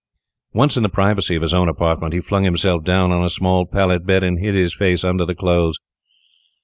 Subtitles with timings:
[0.51, 3.67] Once in the privacy of his own apartment, he flung himself down on a small
[3.67, 5.77] pallet bed, and hid his face under the clothes.